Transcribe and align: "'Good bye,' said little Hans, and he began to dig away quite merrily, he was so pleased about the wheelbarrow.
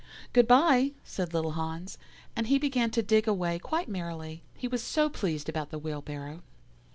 "'Good 0.33 0.47
bye,' 0.47 0.93
said 1.03 1.31
little 1.31 1.51
Hans, 1.51 1.99
and 2.35 2.47
he 2.47 2.57
began 2.57 2.89
to 2.89 3.03
dig 3.03 3.27
away 3.27 3.59
quite 3.59 3.87
merrily, 3.87 4.41
he 4.55 4.67
was 4.67 4.81
so 4.81 5.09
pleased 5.09 5.47
about 5.47 5.69
the 5.69 5.77
wheelbarrow. 5.77 6.41